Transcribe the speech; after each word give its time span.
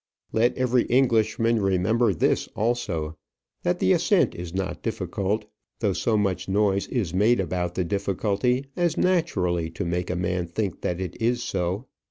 Let 0.31 0.57
every 0.57 0.85
Englishman 0.85 1.61
remember 1.61 2.11
this 2.11 2.47
also, 2.55 3.17
that 3.61 3.77
the 3.77 3.91
ascent 3.93 4.33
is 4.33 4.51
not 4.51 4.81
difficult, 4.81 5.45
though 5.77 5.93
so 5.93 6.17
much 6.17 6.49
noise 6.49 6.87
is 6.87 7.13
made 7.13 7.39
about 7.39 7.75
the 7.75 7.83
difficulty 7.83 8.65
as 8.75 8.97
naturally 8.97 9.69
to 9.69 9.85
make 9.85 10.09
a 10.09 10.15
man 10.15 10.47
think 10.47 10.81
that 10.81 10.99
it 10.99 11.21
is 11.21 11.43
so. 11.43 11.85